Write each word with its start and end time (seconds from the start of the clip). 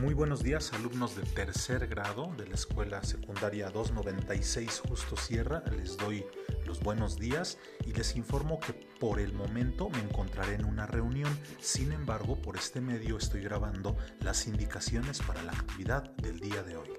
Muy 0.00 0.12
buenos 0.12 0.42
días 0.42 0.74
alumnos 0.74 1.16
de 1.16 1.22
tercer 1.22 1.86
grado 1.86 2.30
de 2.36 2.46
la 2.46 2.54
escuela 2.54 3.02
secundaria 3.02 3.70
296 3.70 4.82
Justo 4.86 5.16
Sierra. 5.16 5.62
Les 5.74 5.96
doy 5.96 6.26
los 6.66 6.80
buenos 6.80 7.18
días 7.18 7.56
y 7.86 7.94
les 7.94 8.14
informo 8.14 8.60
que 8.60 8.74
por 9.00 9.18
el 9.18 9.32
momento 9.32 9.88
me 9.88 10.00
encontraré 10.00 10.56
en 10.56 10.66
una 10.66 10.86
reunión. 10.86 11.34
Sin 11.60 11.92
embargo, 11.92 12.36
por 12.36 12.58
este 12.58 12.82
medio 12.82 13.16
estoy 13.16 13.40
grabando 13.40 13.96
las 14.20 14.46
indicaciones 14.46 15.22
para 15.22 15.42
la 15.42 15.52
actividad 15.52 16.02
del 16.16 16.40
día 16.40 16.62
de 16.62 16.76
hoy. 16.76 16.95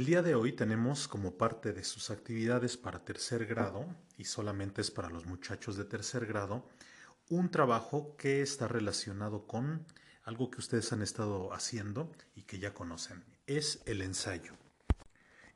El 0.00 0.06
día 0.06 0.22
de 0.22 0.34
hoy 0.34 0.52
tenemos 0.52 1.06
como 1.08 1.36
parte 1.36 1.74
de 1.74 1.84
sus 1.84 2.08
actividades 2.10 2.78
para 2.78 3.04
tercer 3.04 3.44
grado, 3.44 3.84
y 4.16 4.24
solamente 4.24 4.80
es 4.80 4.90
para 4.90 5.10
los 5.10 5.26
muchachos 5.26 5.76
de 5.76 5.84
tercer 5.84 6.24
grado, 6.24 6.66
un 7.28 7.50
trabajo 7.50 8.16
que 8.16 8.40
está 8.40 8.66
relacionado 8.66 9.46
con 9.46 9.84
algo 10.24 10.50
que 10.50 10.60
ustedes 10.60 10.90
han 10.94 11.02
estado 11.02 11.52
haciendo 11.52 12.10
y 12.34 12.44
que 12.44 12.58
ya 12.58 12.72
conocen. 12.72 13.22
Es 13.46 13.82
el 13.84 14.00
ensayo. 14.00 14.54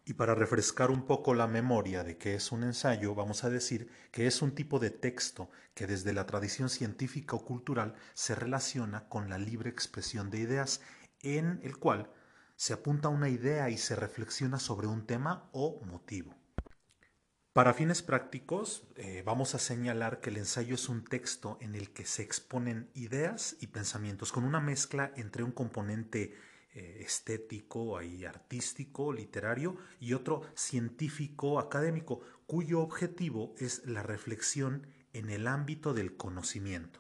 Y 0.05 0.13
para 0.13 0.35
refrescar 0.35 0.91
un 0.91 1.07
poco 1.07 1.33
la 1.33 1.47
memoria 1.47 2.05
de 2.05 2.19
qué 2.19 2.35
es 2.35 2.53
un 2.53 2.65
ensayo, 2.65 3.15
vamos 3.15 3.45
a 3.45 3.49
decir 3.49 3.89
que 4.13 4.27
es 4.27 4.43
un 4.43 4.55
tipo 4.55 4.79
de 4.79 4.91
texto 4.91 5.49
que 5.73 5.87
desde 5.87 6.13
la 6.13 6.27
tradición 6.27 6.69
científica 6.69 7.35
o 7.35 7.47
cultural 7.47 7.95
se 8.13 8.35
relaciona 8.35 9.09
con 9.09 9.31
la 9.31 9.39
libre 9.39 9.71
expresión 9.71 10.29
de 10.31 10.41
ideas, 10.41 10.83
en 11.23 11.61
el 11.63 11.79
cual 11.79 12.11
se 12.57 12.73
apunta 12.73 13.09
una 13.09 13.29
idea 13.29 13.71
y 13.71 13.79
se 13.79 13.97
reflexiona 13.97 14.59
sobre 14.59 14.87
un 14.87 15.07
tema 15.07 15.49
o 15.53 15.81
motivo. 15.85 16.35
Para 17.53 17.73
fines 17.73 18.03
prácticos, 18.03 18.89
eh, 18.97 19.23
vamos 19.25 19.55
a 19.55 19.61
señalar 19.61 20.21
que 20.21 20.31
el 20.31 20.39
ensayo 20.39 20.75
es 20.75 20.89
un 20.89 21.05
texto 21.05 21.57
en 21.61 21.77
el 21.77 21.93
que 21.93 22.05
se 22.05 22.23
exponen 22.23 22.91
ideas 22.95 23.57
y 23.61 23.69
pensamientos 23.69 24.33
con 24.33 24.43
una 24.43 24.61
mezcla 24.61 25.13
entre 25.15 25.45
un 25.45 25.53
componente 25.53 26.35
eh, 26.75 26.99
estético, 27.05 28.03
y 28.03 28.25
artístico, 28.25 29.13
literario 29.13 29.77
y 30.01 30.15
otro 30.15 30.43
científico, 30.57 31.61
académico, 31.61 32.23
cuyo 32.49 32.81
objetivo 32.81 33.55
es 33.59 33.87
la 33.87 34.03
reflexión 34.03 34.89
en 35.13 35.31
el 35.31 35.47
ámbito 35.47 35.95
del 35.95 36.17
conocimiento. 36.17 36.99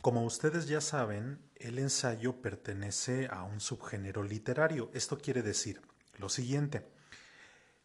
Como 0.00 0.24
ustedes 0.24 0.66
ya 0.66 0.80
saben, 0.80 1.38
el 1.62 1.78
ensayo 1.78 2.42
pertenece 2.42 3.28
a 3.30 3.44
un 3.44 3.60
subgénero 3.60 4.22
literario. 4.22 4.90
Esto 4.94 5.18
quiere 5.18 5.42
decir 5.42 5.80
lo 6.18 6.28
siguiente. 6.28 6.86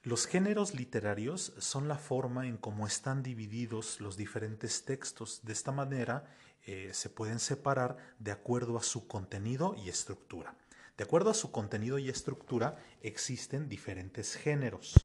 Los 0.04 0.26
géneros 0.26 0.74
literarios 0.74 1.54
son 1.58 1.88
la 1.88 1.98
forma 1.98 2.48
en 2.48 2.58
cómo 2.58 2.88
están 2.88 3.24
divididos 3.24 4.00
los 4.00 4.18
diferentes 4.18 4.86
textos. 4.86 5.42
De 5.44 5.54
esta 5.54 5.72
manera 5.72 6.26
eh, 6.66 6.92
se 6.94 7.10
pueden 7.10 7.40
separar 7.40 7.98
de 8.20 8.32
acuerdo 8.32 8.78
a 8.78 8.84
su 8.84 9.08
contenido 9.08 9.76
y 9.78 9.90
estructura. 9.90 10.56
De 10.98 11.04
acuerdo 11.04 11.30
a 11.30 11.36
su 11.36 11.52
contenido 11.52 12.00
y 12.00 12.10
estructura 12.10 12.84
existen 13.02 13.70
diferentes 13.70 14.36
géneros. 14.36 14.96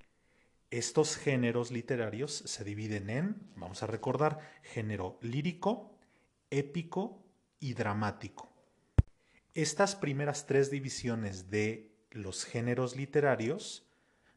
Estos 0.71 1.17
géneros 1.17 1.71
literarios 1.71 2.33
se 2.47 2.65
dividen 2.65 3.11
en, 3.11 3.53
vamos 3.57 3.83
a 3.83 3.87
recordar, 3.87 4.39
género 4.63 5.19
lírico, 5.21 5.99
épico 6.51 7.23
y 7.61 7.75
dramático. 7.75 8.52
Estas 9.55 9.95
primeras 9.95 10.47
tres 10.47 10.71
divisiones 10.71 11.51
de 11.51 11.93
los 12.11 12.47
géneros 12.47 12.97
literarios 12.97 13.87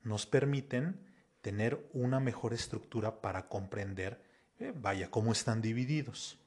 nos 0.03 0.25
permiten 0.25 0.99
tener 1.41 1.89
una 1.93 2.19
mejor 2.19 2.53
estructura 2.53 3.21
para 3.21 3.47
comprender, 3.47 4.21
eh, 4.59 4.73
vaya, 4.75 5.09
cómo 5.09 5.31
están 5.31 5.61
divididos. 5.61 6.37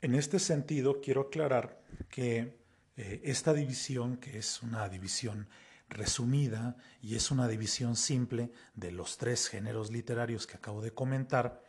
En 0.00 0.16
este 0.16 0.40
sentido, 0.40 1.00
quiero 1.00 1.22
aclarar 1.22 1.80
que 2.08 2.58
eh, 2.96 3.20
esta 3.22 3.54
división, 3.54 4.16
que 4.16 4.38
es 4.38 4.62
una 4.62 4.88
división 4.88 5.46
resumida 5.88 6.76
y 7.00 7.14
es 7.14 7.30
una 7.30 7.46
división 7.46 7.94
simple 7.94 8.50
de 8.74 8.90
los 8.90 9.16
tres 9.16 9.48
géneros 9.48 9.92
literarios 9.92 10.48
que 10.48 10.56
acabo 10.56 10.82
de 10.82 10.92
comentar, 10.92 11.62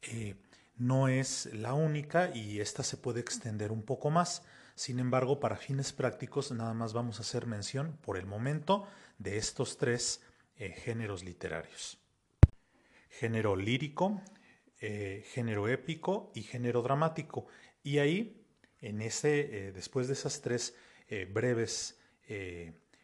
eh, 0.00 0.34
no 0.76 1.08
es 1.08 1.46
la 1.52 1.74
única 1.74 2.34
y 2.34 2.60
esta 2.60 2.82
se 2.82 2.96
puede 2.96 3.20
extender 3.20 3.70
un 3.70 3.82
poco 3.82 4.08
más. 4.08 4.42
Sin 4.74 4.98
embargo, 4.98 5.38
para 5.38 5.56
fines 5.56 5.92
prácticos 5.92 6.50
nada 6.52 6.74
más 6.74 6.92
vamos 6.92 7.18
a 7.18 7.22
hacer 7.22 7.46
mención 7.46 7.98
por 8.02 8.16
el 8.16 8.26
momento 8.26 8.86
de 9.18 9.36
estos 9.36 9.76
tres 9.76 10.22
eh, 10.56 10.70
géneros 10.70 11.24
literarios. 11.24 11.98
Género 13.08 13.56
lírico, 13.56 14.22
eh, 14.80 15.24
género 15.28 15.68
épico 15.68 16.32
y 16.34 16.42
género 16.42 16.82
dramático. 16.82 17.46
Y 17.82 17.98
ahí, 17.98 18.44
en 18.80 19.02
ese, 19.02 19.68
eh, 19.68 19.72
después 19.72 20.06
de 20.06 20.14
esas 20.14 20.40
tres 20.40 20.74
breves 21.28 21.98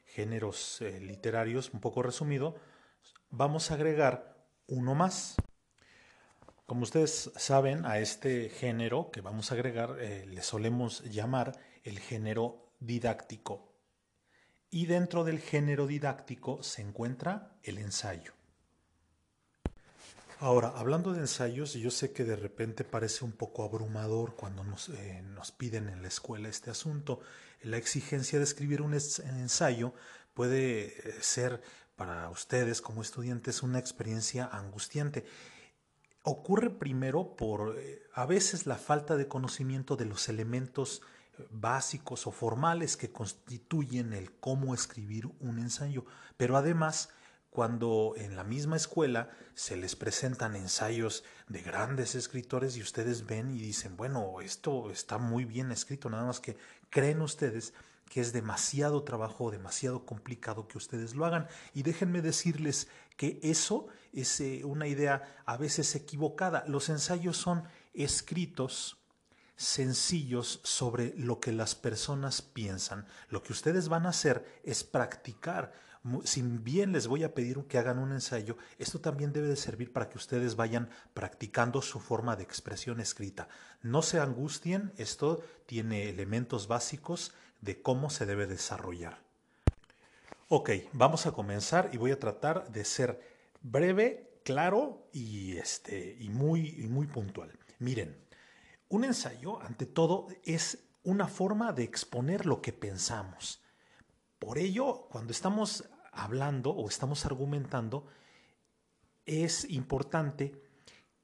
géneros 0.07 0.81
literarios, 0.81 1.75
un 1.75 1.81
poco 1.81 2.03
resumido, 2.03 2.57
vamos 3.29 3.71
a 3.71 3.75
agregar 3.75 4.47
uno 4.67 4.95
más. 4.95 5.37
Como 6.69 6.83
ustedes 6.83 7.31
saben, 7.35 7.87
a 7.87 7.99
este 7.99 8.51
género 8.51 9.11
que 9.11 9.23
vamos 9.23 9.51
a 9.51 9.55
agregar 9.55 9.97
eh, 10.01 10.27
le 10.27 10.43
solemos 10.43 11.03
llamar 11.05 11.59
el 11.83 11.99
género 11.99 12.75
didáctico. 12.79 13.73
Y 14.71 14.85
dentro 14.85 15.25
del 15.25 15.41
género 15.41 15.87
didáctico 15.87 16.63
se 16.63 16.83
encuentra 16.83 17.57
el 17.63 17.79
ensayo. 17.79 18.35
Ahora, 20.41 20.75
hablando 20.77 21.15
de 21.15 21.21
ensayos, 21.21 21.73
yo 21.73 21.91
sé 21.91 22.13
que 22.13 22.25
de 22.25 22.37
repente 22.37 22.85
parece 22.85 23.25
un 23.25 23.33
poco 23.33 23.65
abrumador 23.65 24.37
cuando 24.37 24.63
nos, 24.63 24.91
eh, 24.91 25.23
nos 25.23 25.53
piden 25.53 25.89
en 25.89 26.03
la 26.03 26.09
escuela 26.09 26.51
este 26.51 26.71
asunto. 26.71 27.21
La 27.63 27.79
exigencia 27.79 28.39
de 28.39 28.45
escribir 28.45 28.83
un 28.83 28.93
ensayo 28.93 29.95
puede 30.35 30.89
eh, 30.89 31.15
ser 31.23 31.63
para 31.97 32.29
ustedes 32.29 32.83
como 32.83 33.01
estudiantes 33.01 33.63
una 33.63 33.79
experiencia 33.79 34.51
angustiante 34.53 35.25
ocurre 36.29 36.71
primero 36.71 37.37
por 37.37 37.77
eh, 37.79 38.03
a 38.15 38.27
veces 38.27 38.67
la 38.67 38.77
falta 38.77 39.17
de 39.17 39.29
conocimiento 39.29 39.97
de 39.97 40.05
los 40.05 40.29
elementos 40.29 41.03
eh, 41.39 41.47
básicos 41.51 42.27
o 42.27 42.31
formales 42.31 42.97
que 42.97 43.11
constituyen 43.11 44.13
el 44.13 44.33
cómo 44.33 44.75
escribir 44.75 45.27
un 45.41 45.59
ensayo, 45.59 46.05
pero 46.37 46.57
además 46.57 47.11
cuando 47.51 48.15
en 48.17 48.37
la 48.37 48.45
misma 48.45 48.77
escuela 48.77 49.31
se 49.55 49.77
les 49.77 49.97
presentan 49.97 50.55
ensayos 50.55 51.25
de 51.49 51.63
grandes 51.63 52.15
escritores 52.15 52.77
y 52.77 52.83
ustedes 52.83 53.27
ven 53.27 53.51
y 53.51 53.59
dicen, 53.59 53.97
bueno, 53.97 54.41
esto 54.41 54.91
está 54.91 55.19
muy 55.19 55.45
bien 55.45 55.73
escrito, 55.73 56.11
nada 56.11 56.25
más 56.25 56.41
que 56.41 56.57
creen 56.91 57.23
ustedes 57.23 57.73
que 58.09 58.21
es 58.21 58.33
demasiado 58.33 59.03
trabajo, 59.03 59.51
demasiado 59.51 60.05
complicado 60.07 60.67
que 60.67 60.79
ustedes 60.79 61.15
lo 61.15 61.25
hagan. 61.25 61.47
Y 61.75 61.83
déjenme 61.83 62.23
decirles 62.23 62.89
que 63.17 63.39
eso 63.43 63.89
es 64.13 64.41
eh, 64.41 64.63
una 64.65 64.87
idea 64.87 65.43
a 65.45 65.57
veces 65.57 65.95
equivocada. 65.95 66.65
Los 66.67 66.89
ensayos 66.89 67.37
son 67.37 67.65
escritos 67.95 68.99
sencillos 69.57 70.61
sobre 70.63 71.15
lo 71.17 71.41
que 71.41 71.53
las 71.53 71.75
personas 71.75 72.43
piensan. 72.43 73.07
Lo 73.29 73.43
que 73.43 73.53
ustedes 73.53 73.89
van 73.89 74.07
a 74.07 74.11
hacer 74.11 74.61
es 74.63 74.85
practicar. 74.85 75.73
Si 76.25 76.43
bien 76.43 76.93
les 76.93 77.09
voy 77.09 77.25
a 77.25 77.35
pedir 77.35 77.59
que 77.67 77.77
hagan 77.77 77.99
un 77.99 78.13
ensayo, 78.13 78.57
esto 78.79 79.01
también 79.01 79.33
debe 79.33 79.49
de 79.49 79.57
servir 79.57 79.93
para 79.93 80.09
que 80.09 80.17
ustedes 80.17 80.55
vayan 80.55 80.89
practicando 81.13 81.83
su 81.83 81.99
forma 81.99 82.37
de 82.37 82.45
expresión 82.45 83.01
escrita. 83.01 83.49
No 83.83 84.01
se 84.01 84.21
angustien, 84.21 84.93
esto 84.97 85.43
tiene 85.67 86.09
elementos 86.09 86.69
básicos 86.69 87.35
de 87.61 87.83
cómo 87.83 88.11
se 88.11 88.27
debe 88.27 88.47
desarrollar. 88.47 89.23
Ok, 90.49 90.71
vamos 90.93 91.27
a 91.27 91.33
comenzar 91.33 91.91
y 91.93 91.99
voy 91.99 92.11
a 92.11 92.19
tratar 92.19 92.71
de 92.71 92.85
ser 92.85 93.21
breve, 93.61 94.41
claro 94.45 95.09
y, 95.13 95.57
este, 95.59 96.17
y, 96.19 96.31
muy, 96.31 96.75
y 96.79 96.89
muy 96.89 97.07
puntual. 97.07 97.53
Miren, 97.79 98.17
un 98.89 99.05
ensayo, 99.05 99.61
ante 99.61 99.85
todo, 99.85 100.29
es 100.45 100.89
una 101.03 101.29
forma 101.29 101.73
de 101.73 101.85
exponer 101.85 102.47
lo 102.47 102.63
que 102.63 102.73
pensamos. 102.73 103.63
Por 104.39 104.59
ello, 104.59 105.09
cuando 105.11 105.33
estamos 105.33 105.85
hablando 106.13 106.71
o 106.71 106.89
estamos 106.89 107.27
argumentando, 107.27 108.07
es 109.27 109.69
importante 109.69 110.63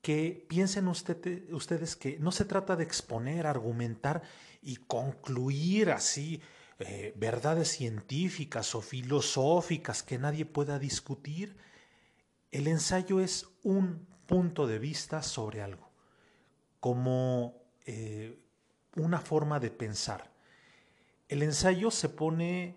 que 0.02 0.44
piensen 0.48 0.86
ustedes 0.86 1.96
que 1.96 2.18
no 2.18 2.30
se 2.30 2.44
trata 2.44 2.76
de 2.76 2.84
exponer, 2.84 3.46
argumentar 3.46 4.22
y 4.64 4.76
concluir 4.76 5.90
así 5.90 6.40
eh, 6.80 7.12
verdades 7.16 7.68
científicas 7.68 8.74
o 8.74 8.80
filosóficas 8.80 10.02
que 10.02 10.18
nadie 10.18 10.44
pueda 10.44 10.78
discutir. 10.78 11.56
El 12.50 12.66
ensayo 12.66 13.20
es 13.20 13.46
un 13.62 14.06
punto 14.26 14.66
de 14.66 14.78
vista 14.78 15.22
sobre 15.22 15.62
algo, 15.62 15.90
como 16.80 17.62
eh, 17.84 18.38
una 18.96 19.20
forma 19.20 19.60
de 19.60 19.70
pensar. 19.70 20.32
El 21.28 21.42
ensayo 21.42 21.90
se 21.90 22.08
pone 22.08 22.76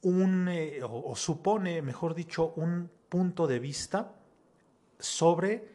un, 0.00 0.48
eh, 0.48 0.80
o 0.82 1.14
supone, 1.14 1.82
mejor 1.82 2.14
dicho, 2.14 2.52
un 2.56 2.90
punto 3.08 3.46
de 3.46 3.58
vista 3.58 4.16
sobre 4.98 5.70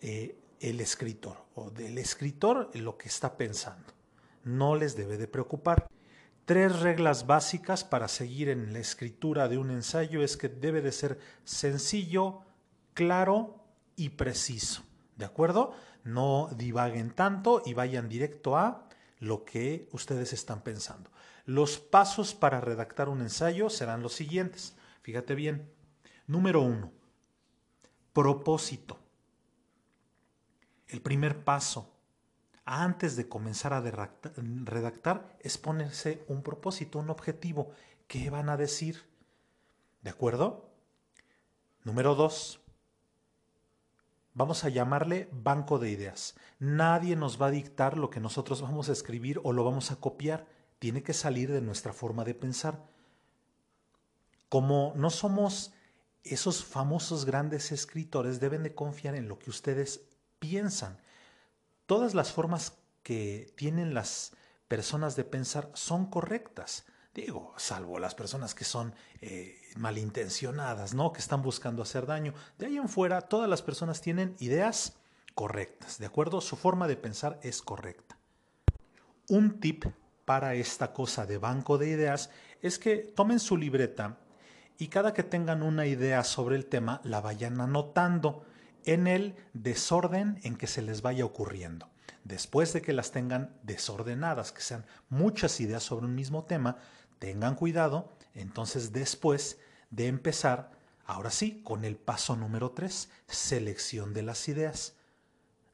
el 0.00 0.80
escritor 0.80 1.46
o 1.54 1.70
del 1.70 1.96
escritor 1.98 2.70
lo 2.74 2.98
que 2.98 3.08
está 3.08 3.36
pensando. 3.36 4.01
No 4.44 4.74
les 4.76 4.96
debe 4.96 5.18
de 5.18 5.28
preocupar. 5.28 5.86
Tres 6.44 6.80
reglas 6.80 7.26
básicas 7.26 7.84
para 7.84 8.08
seguir 8.08 8.48
en 8.48 8.72
la 8.72 8.80
escritura 8.80 9.48
de 9.48 9.58
un 9.58 9.70
ensayo 9.70 10.22
es 10.22 10.36
que 10.36 10.48
debe 10.48 10.82
de 10.82 10.90
ser 10.90 11.18
sencillo, 11.44 12.40
claro 12.94 13.64
y 13.94 14.10
preciso. 14.10 14.82
¿De 15.16 15.24
acuerdo? 15.24 15.74
No 16.02 16.50
divaguen 16.56 17.10
tanto 17.10 17.62
y 17.64 17.74
vayan 17.74 18.08
directo 18.08 18.56
a 18.56 18.88
lo 19.20 19.44
que 19.44 19.88
ustedes 19.92 20.32
están 20.32 20.62
pensando. 20.62 21.10
Los 21.44 21.78
pasos 21.78 22.34
para 22.34 22.60
redactar 22.60 23.08
un 23.08 23.20
ensayo 23.20 23.70
serán 23.70 24.02
los 24.02 24.14
siguientes. 24.14 24.74
Fíjate 25.02 25.36
bien. 25.36 25.70
Número 26.26 26.60
uno, 26.60 26.92
propósito. 28.12 28.98
El 30.88 31.00
primer 31.00 31.44
paso 31.44 31.88
antes 32.64 33.16
de 33.16 33.28
comenzar 33.28 33.72
a 33.72 33.80
redactar 33.80 35.36
es 35.40 35.58
ponerse 35.58 36.24
un 36.28 36.42
propósito, 36.42 36.98
un 36.98 37.10
objetivo. 37.10 37.70
¿Qué 38.06 38.30
van 38.30 38.48
a 38.48 38.56
decir? 38.56 39.02
¿De 40.02 40.10
acuerdo? 40.10 40.68
Número 41.84 42.14
dos, 42.14 42.60
vamos 44.34 44.64
a 44.64 44.68
llamarle 44.68 45.28
banco 45.32 45.78
de 45.78 45.90
ideas. 45.90 46.36
Nadie 46.60 47.16
nos 47.16 47.40
va 47.40 47.46
a 47.46 47.50
dictar 47.50 47.98
lo 47.98 48.10
que 48.10 48.20
nosotros 48.20 48.62
vamos 48.62 48.88
a 48.88 48.92
escribir 48.92 49.40
o 49.42 49.52
lo 49.52 49.64
vamos 49.64 49.90
a 49.90 49.96
copiar. 49.96 50.46
Tiene 50.78 51.02
que 51.02 51.12
salir 51.12 51.50
de 51.50 51.60
nuestra 51.60 51.92
forma 51.92 52.24
de 52.24 52.34
pensar. 52.34 52.84
Como 54.48 54.92
no 54.94 55.10
somos 55.10 55.72
esos 56.22 56.64
famosos 56.64 57.24
grandes 57.24 57.72
escritores, 57.72 58.38
deben 58.38 58.62
de 58.62 58.74
confiar 58.74 59.16
en 59.16 59.26
lo 59.26 59.40
que 59.40 59.50
ustedes 59.50 60.02
piensan 60.38 60.98
todas 61.86 62.14
las 62.14 62.32
formas 62.32 62.78
que 63.02 63.52
tienen 63.56 63.94
las 63.94 64.32
personas 64.68 65.16
de 65.16 65.24
pensar 65.24 65.70
son 65.74 66.06
correctas. 66.06 66.84
Digo, 67.14 67.52
salvo 67.58 67.98
las 67.98 68.14
personas 68.14 68.54
que 68.54 68.64
son 68.64 68.94
eh, 69.20 69.60
malintencionadas, 69.76 70.94
¿no? 70.94 71.12
Que 71.12 71.20
están 71.20 71.42
buscando 71.42 71.82
hacer 71.82 72.06
daño. 72.06 72.32
De 72.58 72.66
ahí 72.66 72.78
en 72.78 72.88
fuera, 72.88 73.20
todas 73.20 73.50
las 73.50 73.60
personas 73.60 74.00
tienen 74.00 74.34
ideas 74.38 74.94
correctas, 75.34 75.98
¿de 75.98 76.06
acuerdo? 76.06 76.40
Su 76.40 76.56
forma 76.56 76.88
de 76.88 76.96
pensar 76.96 77.38
es 77.42 77.60
correcta. 77.60 78.16
Un 79.28 79.60
tip 79.60 79.84
para 80.24 80.54
esta 80.54 80.92
cosa 80.92 81.26
de 81.26 81.38
banco 81.38 81.78
de 81.78 81.88
ideas 81.88 82.30
es 82.62 82.78
que 82.78 82.96
tomen 82.96 83.40
su 83.40 83.56
libreta 83.56 84.18
y 84.78 84.88
cada 84.88 85.12
que 85.12 85.22
tengan 85.22 85.62
una 85.62 85.86
idea 85.86 86.24
sobre 86.24 86.56
el 86.56 86.66
tema 86.66 87.00
la 87.04 87.20
vayan 87.20 87.60
anotando 87.60 88.44
en 88.84 89.06
el 89.06 89.36
desorden 89.52 90.40
en 90.42 90.56
que 90.56 90.66
se 90.66 90.82
les 90.82 91.02
vaya 91.02 91.24
ocurriendo. 91.24 91.88
Después 92.24 92.72
de 92.72 92.82
que 92.82 92.92
las 92.92 93.10
tengan 93.10 93.56
desordenadas, 93.62 94.52
que 94.52 94.62
sean 94.62 94.86
muchas 95.08 95.60
ideas 95.60 95.82
sobre 95.82 96.06
un 96.06 96.14
mismo 96.14 96.44
tema, 96.44 96.76
tengan 97.18 97.54
cuidado, 97.56 98.12
entonces 98.34 98.92
después 98.92 99.58
de 99.90 100.06
empezar, 100.06 100.72
ahora 101.04 101.30
sí, 101.30 101.62
con 101.62 101.84
el 101.84 101.96
paso 101.96 102.36
número 102.36 102.70
3, 102.70 103.10
selección 103.26 104.14
de 104.14 104.22
las 104.22 104.48
ideas. 104.48 104.94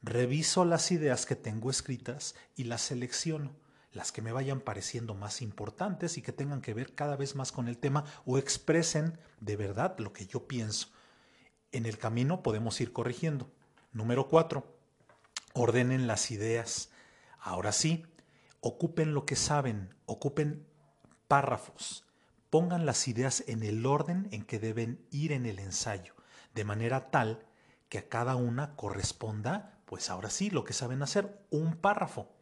Reviso 0.01 0.65
las 0.65 0.91
ideas 0.91 1.25
que 1.25 1.35
tengo 1.35 1.69
escritas 1.69 2.35
y 2.55 2.65
las 2.65 2.81
selecciono, 2.81 3.51
las 3.91 4.11
que 4.11 4.21
me 4.21 4.31
vayan 4.31 4.61
pareciendo 4.61 5.13
más 5.13 5.41
importantes 5.41 6.17
y 6.17 6.21
que 6.21 6.31
tengan 6.31 6.61
que 6.61 6.73
ver 6.73 6.95
cada 6.95 7.15
vez 7.15 7.35
más 7.35 7.51
con 7.51 7.67
el 7.67 7.77
tema 7.77 8.05
o 8.25 8.37
expresen 8.37 9.17
de 9.39 9.55
verdad 9.55 9.97
lo 9.99 10.13
que 10.13 10.25
yo 10.25 10.47
pienso. 10.47 10.89
En 11.71 11.85
el 11.85 11.97
camino 11.97 12.41
podemos 12.41 12.79
ir 12.81 12.91
corrigiendo. 12.91 13.51
Número 13.91 14.27
cuatro, 14.27 14.77
ordenen 15.53 16.07
las 16.07 16.31
ideas. 16.31 16.91
Ahora 17.39 17.71
sí, 17.71 18.05
ocupen 18.61 19.13
lo 19.13 19.25
que 19.25 19.35
saben, 19.35 19.93
ocupen 20.05 20.67
párrafos. 21.27 22.05
Pongan 22.49 22.85
las 22.85 23.07
ideas 23.07 23.43
en 23.47 23.63
el 23.63 23.85
orden 23.85 24.27
en 24.31 24.43
que 24.43 24.59
deben 24.59 25.05
ir 25.11 25.31
en 25.31 25.45
el 25.45 25.59
ensayo, 25.59 26.15
de 26.55 26.63
manera 26.63 27.11
tal 27.11 27.45
que 27.89 27.99
a 27.99 28.09
cada 28.09 28.35
una 28.35 28.75
corresponda, 28.75 29.79
pues 29.85 30.09
ahora 30.09 30.29
sí, 30.29 30.49
lo 30.49 30.63
que 30.63 30.73
saben 30.73 31.03
hacer, 31.03 31.45
un 31.51 31.75
párrafo. 31.75 32.38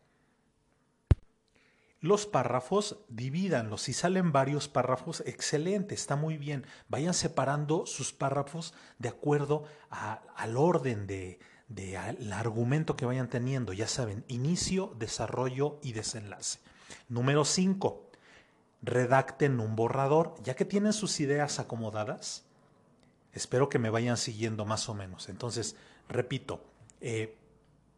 Los 1.99 2.27
párrafos, 2.27 2.99
divídanlos. 3.09 3.81
Si 3.81 3.94
salen 3.94 4.31
varios 4.31 4.67
párrafos, 4.67 5.23
excelente, 5.25 5.95
está 5.95 6.15
muy 6.15 6.38
bien. 6.38 6.65
Vayan 6.89 7.15
separando 7.15 7.88
sus 7.88 8.13
párrafos 8.13 8.75
de 8.99 9.09
acuerdo 9.09 9.63
al 9.89 10.57
orden 10.57 11.07
de, 11.07 11.39
del 11.67 12.31
argumento 12.33 12.95
que 12.95 13.05
vayan 13.05 13.29
teniendo. 13.29 13.73
Ya 13.73 13.88
saben, 13.88 14.23
inicio, 14.27 14.94
desarrollo 14.99 15.79
y 15.81 15.94
desenlace. 15.94 16.59
Número 17.09 17.45
5. 17.45 18.03
Redacten 18.83 19.59
un 19.59 19.75
borrador. 19.75 20.35
Ya 20.43 20.55
que 20.55 20.65
tienen 20.65 20.93
sus 20.93 21.19
ideas 21.19 21.57
acomodadas, 21.57 22.45
espero 23.33 23.69
que 23.69 23.79
me 23.79 23.89
vayan 23.89 24.17
siguiendo 24.17 24.65
más 24.65 24.88
o 24.88 24.93
menos. 24.93 25.29
Entonces, 25.29 25.75
repito, 26.07 26.63
eh, 27.01 27.35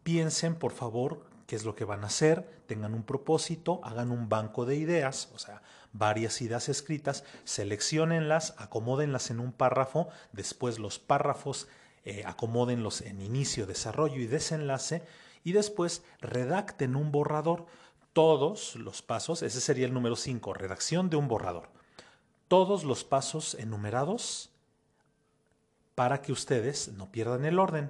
piensen 0.04 0.56
por 0.56 0.72
favor 0.72 1.29
qué 1.50 1.56
es 1.56 1.66
lo 1.66 1.74
que 1.74 1.84
van 1.84 2.04
a 2.04 2.08
hacer, 2.08 2.48
tengan 2.68 2.94
un 2.94 3.02
propósito, 3.02 3.82
hagan 3.84 4.12
un 4.12 4.30
banco 4.30 4.68
de 4.68 4.76
ideas, 4.76 5.30
o 5.34 5.40
sea, 5.40 5.64
varias 5.94 6.44
ideas 6.44 6.70
escritas, 6.70 7.24
seleccionenlas, 7.44 8.54
acomódenlas 8.60 9.32
en 9.32 9.40
un 9.40 9.52
párrafo, 9.52 10.10
después 10.32 10.78
los 10.78 11.00
párrafos 11.00 11.68
eh, 12.06 12.22
acomódenlos 12.28 13.02
en 13.02 13.20
inicio, 13.20 13.66
desarrollo 13.66 14.18
y 14.18 14.28
desenlace, 14.28 15.02
y 15.44 15.54
después 15.54 16.04
redacten 16.22 16.96
un 16.96 17.12
borrador. 17.12 17.66
Todos 18.14 18.76
los 18.76 19.02
pasos, 19.02 19.42
ese 19.42 19.60
sería 19.60 19.88
el 19.88 19.94
número 19.96 20.16
5, 20.16 20.54
redacción 20.54 21.10
de 21.10 21.18
un 21.18 21.28
borrador. 21.28 21.70
Todos 22.48 22.84
los 22.84 23.04
pasos 23.04 23.56
enumerados 23.56 24.52
para 25.96 26.22
que 26.22 26.32
ustedes 26.32 26.90
no 26.90 27.12
pierdan 27.12 27.44
el 27.44 27.58
orden. 27.58 27.90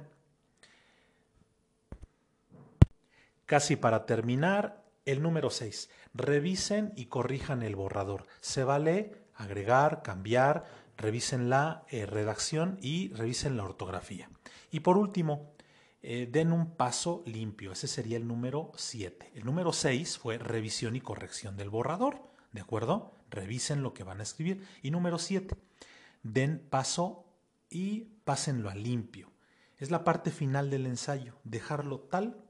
Casi 3.50 3.78
para 3.78 4.06
terminar, 4.06 4.86
el 5.06 5.24
número 5.24 5.50
6. 5.50 5.90
Revisen 6.13 6.94
y 6.96 7.07
corrijan 7.07 7.63
el 7.63 7.75
borrador. 7.75 8.28
Se 8.42 8.63
vale 8.63 9.24
agregar, 9.34 10.04
cambiar, 10.04 10.66
revisen 10.98 11.50
la 11.50 11.84
eh, 11.90 12.06
redacción 12.06 12.78
y 12.80 13.12
revisen 13.13 13.57
la 13.57 13.63
ortografía. 13.63 14.30
Y 14.70 14.82
por 14.82 15.00
último, 15.00 15.56
eh, 16.03 16.29
den 16.32 16.53
un 16.53 16.75
paso 16.75 17.24
limpio. 17.25 17.72
Ese 17.72 17.88
sería 17.88 18.18
el 18.18 18.27
número 18.27 18.72
7. 18.75 19.32
El 19.34 19.46
número 19.46 19.74
6 19.74 20.20
fue 20.20 20.38
revisión 20.38 20.96
y 20.96 21.01
corrección 21.01 21.58
del 21.58 21.72
borrador. 21.72 22.22
¿De 22.51 22.62
acuerdo? 22.62 23.15
Revisen 23.32 23.82
lo 23.82 23.96
que 23.96 24.03
van 24.03 24.20
a 24.20 24.24
escribir. 24.24 24.63
Y 24.84 24.91
número 24.91 25.18
7, 25.18 25.56
den 26.22 26.60
paso 26.70 27.25
y 27.68 28.01
pásenlo 28.25 28.70
a 28.70 28.75
limpio. 28.75 29.32
Es 29.79 29.89
la 29.89 30.03
parte 30.03 30.29
final 30.29 30.70
del 30.70 30.86
ensayo, 30.86 31.39
dejarlo 31.46 32.01
tal 32.01 32.46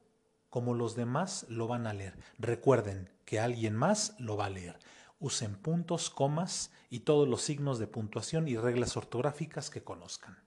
como 0.49 0.73
los 0.73 0.95
demás 0.95 1.45
lo 1.49 1.67
van 1.67 1.87
a 1.87 1.93
leer. 1.93 2.17
Recuerden 2.37 3.09
que 3.25 3.39
alguien 3.39 3.75
más 3.75 4.15
lo 4.19 4.37
va 4.37 4.45
a 4.45 4.49
leer. 4.49 4.79
Usen 5.19 5.55
puntos, 5.55 6.09
comas 6.09 6.71
y 6.89 7.01
todos 7.01 7.27
los 7.27 7.41
signos 7.41 7.77
de 7.77 7.87
puntuación 7.87 8.47
y 8.47 8.57
reglas 8.57 8.97
ortográficas 8.97 9.69
que 9.69 9.83
conozcan. 9.83 10.37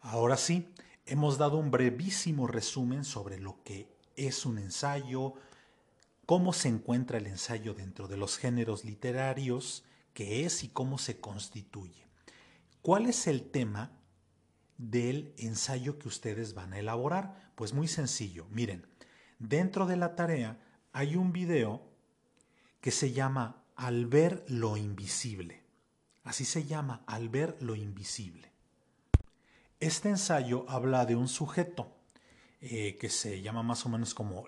Ahora 0.00 0.36
sí, 0.36 0.74
hemos 1.06 1.38
dado 1.38 1.58
un 1.58 1.70
brevísimo 1.70 2.46
resumen 2.46 3.04
sobre 3.04 3.38
lo 3.38 3.62
que 3.62 3.88
es 4.16 4.44
un 4.44 4.58
ensayo, 4.58 5.34
cómo 6.26 6.52
se 6.52 6.68
encuentra 6.68 7.18
el 7.18 7.26
ensayo 7.26 7.74
dentro 7.74 8.08
de 8.08 8.16
los 8.16 8.36
géneros 8.38 8.84
literarios, 8.84 9.84
qué 10.14 10.44
es 10.44 10.64
y 10.64 10.68
cómo 10.68 10.98
se 10.98 11.20
constituye. 11.20 12.06
¿Cuál 12.80 13.06
es 13.06 13.28
el 13.28 13.48
tema 13.48 13.92
del 14.90 15.34
ensayo 15.38 15.98
que 15.98 16.08
ustedes 16.08 16.54
van 16.54 16.72
a 16.72 16.78
elaborar? 16.78 17.52
Pues 17.54 17.72
muy 17.72 17.86
sencillo. 17.86 18.46
Miren, 18.50 18.86
dentro 19.38 19.86
de 19.86 19.96
la 19.96 20.16
tarea 20.16 20.58
hay 20.92 21.16
un 21.16 21.32
video 21.32 21.82
que 22.80 22.90
se 22.90 23.12
llama 23.12 23.64
Al 23.76 24.06
ver 24.06 24.44
lo 24.48 24.76
invisible. 24.76 25.62
Así 26.24 26.44
se 26.44 26.64
llama, 26.64 27.02
Al 27.06 27.28
ver 27.28 27.56
lo 27.60 27.76
invisible. 27.76 28.50
Este 29.78 30.08
ensayo 30.08 30.64
habla 30.68 31.06
de 31.06 31.16
un 31.16 31.28
sujeto 31.28 31.96
eh, 32.60 32.96
que 33.00 33.08
se 33.08 33.40
llama 33.42 33.62
más 33.62 33.84
o 33.86 33.88
menos 33.88 34.14
como 34.14 34.44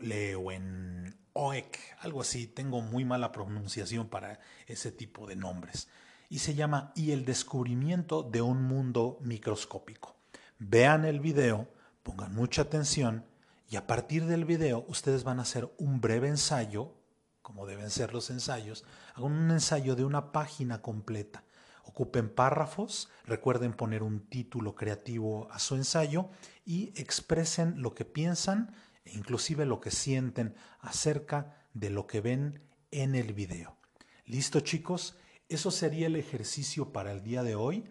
Oek, 1.33 1.79
algo 2.01 2.21
así. 2.21 2.47
Tengo 2.47 2.81
muy 2.81 3.05
mala 3.05 3.33
pronunciación 3.33 4.09
para 4.09 4.41
ese 4.67 4.93
tipo 4.93 5.27
de 5.27 5.37
nombres. 5.37 5.89
Y 6.29 6.39
se 6.41 6.55
llama 6.55 6.93
Y 6.97 7.13
el 7.13 7.25
descubrimiento 7.25 8.23
de 8.23 8.43
un 8.43 8.63
mundo 8.63 9.19
microscópico. 9.21 10.14
Vean 10.59 11.05
el 11.05 11.21
video, 11.21 11.69
pongan 12.03 12.35
mucha 12.35 12.63
atención 12.63 13.25
y 13.69 13.77
a 13.77 13.87
partir 13.87 14.27
del 14.27 14.45
video 14.45 14.85
ustedes 14.89 15.25
van 15.25 15.39
a 15.39 15.43
hacer 15.43 15.73
un 15.79 16.01
breve 16.01 16.29
ensayo, 16.29 16.95
como 17.43 17.67
deben 17.67 17.91
ser 17.91 18.13
los 18.13 18.31
ensayos, 18.31 18.85
hagan 19.15 19.33
un 19.33 19.51
ensayo 19.51 19.97
de 19.97 20.05
una 20.05 20.33
página 20.33 20.81
completa 20.81 21.45
Ocupen 21.87 22.31
párrafos, 22.31 23.11
recuerden 23.25 23.75
poner 23.75 24.03
un 24.03 24.27
título 24.29 24.75
creativo 24.75 25.49
a 25.53 25.59
su 25.59 25.77
ensayo 25.77 26.31
y 26.65 26.99
expresen 27.01 27.83
lo 27.83 27.95
que 27.95 28.07
piensan 28.07 28.75
e 29.05 29.13
inclusive 29.13 29.67
lo 29.67 29.81
que 29.81 29.91
sienten 29.91 30.55
acerca 30.81 31.55
de 31.75 31.91
lo 31.91 32.07
que 32.07 32.23
ven 32.23 32.63
en 32.91 33.15
el 33.15 33.35
video. 33.35 33.77
¿Listo 34.25 34.61
chicos? 34.61 35.17
Eso 35.49 35.71
sería 35.71 36.07
el 36.07 36.17
ejercicio 36.17 36.91
para 36.91 37.13
el 37.13 37.23
día 37.23 37.43
de 37.43 37.55
hoy. 37.55 37.85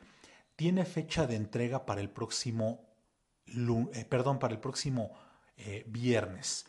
Tiene 0.56 0.86
fecha 0.86 1.28
de 1.28 1.36
entrega 1.36 1.86
para 1.86 2.02
el 2.02 2.10
próximo, 2.10 2.88
eh, 3.48 4.06
perdón, 4.06 4.40
para 4.40 4.54
el 4.54 4.60
próximo 4.60 5.12
eh, 5.58 5.84
viernes. 5.88 6.66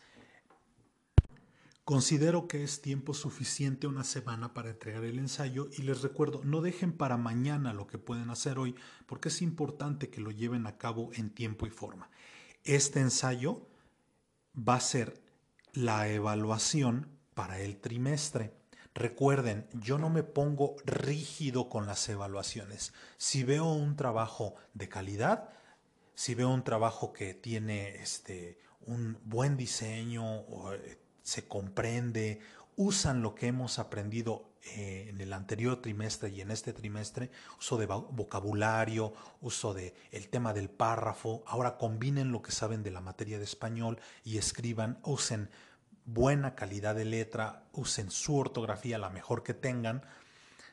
Considero 1.84 2.48
que 2.48 2.64
es 2.64 2.80
tiempo 2.80 3.12
suficiente 3.12 3.86
una 3.86 4.04
semana 4.04 4.54
para 4.54 4.70
entregar 4.70 5.04
el 5.04 5.18
ensayo 5.18 5.68
y 5.76 5.82
les 5.82 6.00
recuerdo, 6.00 6.40
no 6.42 6.62
dejen 6.62 6.96
para 6.96 7.18
mañana 7.18 7.74
lo 7.74 7.86
que 7.86 7.98
pueden 7.98 8.30
hacer 8.30 8.58
hoy 8.58 8.74
porque 9.04 9.28
es 9.28 9.42
importante 9.42 10.08
que 10.08 10.22
lo 10.22 10.30
lleven 10.30 10.66
a 10.66 10.78
cabo 10.78 11.10
en 11.12 11.28
tiempo 11.28 11.66
y 11.66 11.70
forma. 11.70 12.10
Este 12.62 13.00
ensayo 13.00 13.68
va 14.56 14.76
a 14.76 14.80
ser 14.80 15.22
la 15.74 16.08
evaluación 16.08 17.18
para 17.34 17.60
el 17.60 17.76
trimestre. 17.76 18.54
Recuerden, 18.94 19.66
yo 19.72 19.98
no 19.98 20.08
me 20.08 20.22
pongo 20.22 20.76
rígido 20.84 21.68
con 21.68 21.84
las 21.86 22.08
evaluaciones. 22.08 22.92
Si 23.16 23.42
veo 23.42 23.72
un 23.72 23.96
trabajo 23.96 24.54
de 24.72 24.88
calidad, 24.88 25.48
si 26.14 26.36
veo 26.36 26.48
un 26.50 26.62
trabajo 26.62 27.12
que 27.12 27.34
tiene 27.34 27.96
este, 27.96 28.60
un 28.86 29.18
buen 29.24 29.56
diseño, 29.56 30.24
o, 30.24 30.72
eh, 30.74 30.98
se 31.22 31.48
comprende, 31.48 32.40
usan 32.76 33.20
lo 33.20 33.34
que 33.34 33.48
hemos 33.48 33.80
aprendido 33.80 34.54
eh, 34.76 35.06
en 35.08 35.20
el 35.20 35.32
anterior 35.32 35.82
trimestre 35.82 36.28
y 36.30 36.40
en 36.40 36.52
este 36.52 36.72
trimestre, 36.72 37.30
uso 37.58 37.76
de 37.76 37.86
vocabulario, 37.86 39.12
uso 39.40 39.74
de 39.74 39.94
el 40.12 40.28
tema 40.28 40.54
del 40.54 40.70
párrafo, 40.70 41.42
ahora 41.46 41.78
combinen 41.78 42.30
lo 42.30 42.42
que 42.42 42.52
saben 42.52 42.84
de 42.84 42.92
la 42.92 43.00
materia 43.00 43.38
de 43.38 43.44
español 43.44 43.98
y 44.22 44.38
escriban, 44.38 45.00
usen 45.02 45.50
buena 46.04 46.54
calidad 46.54 46.94
de 46.94 47.04
letra, 47.04 47.64
usen 47.72 48.10
su 48.10 48.36
ortografía 48.36 48.98
la 48.98 49.10
mejor 49.10 49.42
que 49.42 49.54
tengan. 49.54 50.02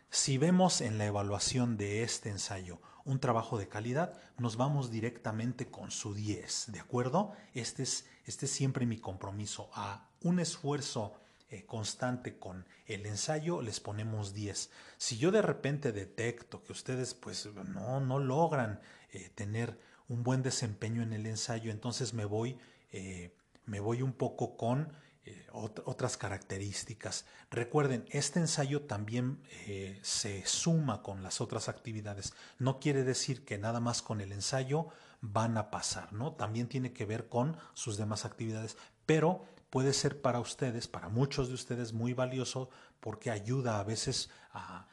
Si 0.10 0.38
vemos 0.38 0.82
en 0.82 0.98
la 0.98 1.06
evaluación 1.06 1.78
de 1.78 2.04
este 2.04 2.30
ensayo 2.30 2.80
un 3.06 3.20
trabajo 3.20 3.58
de 3.58 3.68
calidad, 3.68 4.20
nos 4.38 4.58
vamos 4.58 4.92
directamente 4.92 5.68
con 5.68 5.92
su 5.92 6.14
10, 6.14 6.72
¿de 6.72 6.80
acuerdo? 6.80 7.34
Este 7.54 7.84
es, 7.84 8.06
este 8.26 8.46
es 8.46 8.52
siempre 8.52 8.86
mi 8.86 8.98
compromiso. 8.98 9.70
A 9.74 10.08
un 10.22 10.40
esfuerzo 10.40 11.14
eh, 11.50 11.66
constante 11.66 12.38
con 12.38 12.66
el 12.86 13.06
ensayo 13.06 13.62
les 13.62 13.80
ponemos 13.80 14.34
10. 14.34 14.70
Si 14.98 15.18
yo 15.18 15.32
de 15.32 15.42
repente 15.42 15.92
detecto 15.92 16.64
que 16.64 16.72
ustedes 16.72 17.14
pues 17.14 17.46
no, 17.46 18.00
no 18.00 18.20
logran 18.20 18.80
eh, 19.12 19.30
tener 19.36 19.78
un 20.08 20.24
buen 20.24 20.44
desempeño 20.44 21.02
en 21.02 21.14
el 21.14 21.26
ensayo, 21.26 21.72
entonces 21.72 22.14
me 22.14 22.26
voy, 22.26 22.58
eh, 22.92 23.36
me 23.66 23.80
voy 23.80 24.02
un 24.02 24.14
poco 24.14 24.56
con 24.56 24.94
eh, 25.24 25.48
otras 25.52 26.18
características. 26.18 27.26
Recuerden, 27.52 28.06
este 28.10 28.40
ensayo 28.40 28.82
también 28.82 29.44
eh, 29.68 30.00
se 30.02 30.44
suma 30.48 31.04
con 31.04 31.22
las 31.22 31.42
otras 31.42 31.70
actividades. 31.70 32.34
No 32.58 32.80
quiere 32.80 33.04
decir 33.04 33.46
que 33.46 33.60
nada 33.60 33.80
más 33.80 34.02
con 34.02 34.20
el 34.22 34.32
ensayo 34.32 34.88
van 35.22 35.60
a 35.60 35.70
pasar, 35.70 36.12
¿no? 36.12 36.34
También 36.34 36.68
tiene 36.68 36.92
que 36.92 37.06
ver 37.06 37.30
con 37.30 37.56
sus 37.76 37.98
demás 37.98 38.26
actividades, 38.26 38.78
pero 39.06 39.46
puede 39.70 39.94
ser 39.94 40.22
para 40.22 40.40
ustedes, 40.40 40.88
para 40.88 41.08
muchos 41.08 41.50
de 41.50 41.54
ustedes, 41.54 41.94
muy 41.94 42.14
valioso 42.14 42.72
porque 43.00 43.30
ayuda 43.30 43.80
a 43.80 43.84
veces 43.84 44.32
a, 44.54 44.88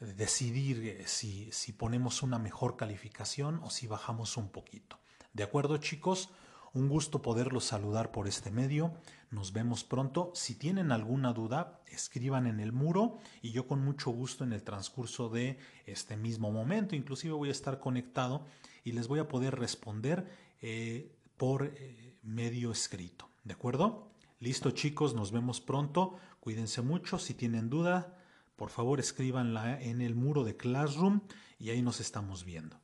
decidir 0.00 0.84
eh, 0.84 1.06
si, 1.06 1.52
si 1.52 1.72
ponemos 1.72 2.22
una 2.22 2.40
mejor 2.40 2.76
calificación 2.76 3.60
o 3.62 3.70
si 3.70 3.86
bajamos 3.86 4.36
un 4.36 4.48
poquito. 4.48 4.98
¿De 5.32 5.44
acuerdo, 5.44 5.76
chicos? 5.76 6.30
Un 6.72 6.88
gusto 6.88 7.20
poderlos 7.20 7.64
saludar 7.64 8.12
por 8.12 8.28
este 8.28 8.52
medio. 8.52 8.94
Nos 9.30 9.52
vemos 9.52 9.82
pronto. 9.82 10.30
Si 10.34 10.54
tienen 10.54 10.92
alguna 10.92 11.32
duda, 11.32 11.80
escriban 11.86 12.46
en 12.46 12.60
el 12.60 12.72
muro 12.72 13.18
y 13.42 13.50
yo 13.50 13.66
con 13.66 13.84
mucho 13.84 14.10
gusto 14.12 14.44
en 14.44 14.52
el 14.52 14.62
transcurso 14.62 15.28
de 15.28 15.58
este 15.86 16.16
mismo 16.16 16.52
momento, 16.52 16.94
inclusive 16.94 17.34
voy 17.34 17.48
a 17.48 17.52
estar 17.52 17.80
conectado 17.80 18.46
y 18.84 18.92
les 18.92 19.08
voy 19.08 19.18
a 19.18 19.28
poder 19.28 19.58
responder 19.58 20.30
eh, 20.62 21.12
por 21.36 21.64
eh, 21.64 22.18
medio 22.22 22.70
escrito. 22.70 23.28
¿De 23.42 23.54
acuerdo? 23.54 24.12
Listo 24.38 24.70
chicos, 24.70 25.14
nos 25.14 25.32
vemos 25.32 25.60
pronto. 25.60 26.16
Cuídense 26.38 26.82
mucho. 26.82 27.18
Si 27.18 27.34
tienen 27.34 27.68
duda, 27.68 28.16
por 28.54 28.70
favor 28.70 29.00
escríbanla 29.00 29.80
en 29.80 30.00
el 30.00 30.14
muro 30.14 30.44
de 30.44 30.56
Classroom 30.56 31.22
y 31.58 31.70
ahí 31.70 31.82
nos 31.82 31.98
estamos 31.98 32.44
viendo. 32.44 32.80